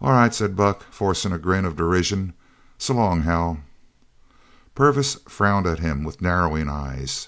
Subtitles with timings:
[0.00, 2.34] "All right," said Buck, forcing a grin of derision,
[2.78, 3.58] "so long, Hal."
[4.76, 7.26] Purvis frowned at him with narrowing eyes.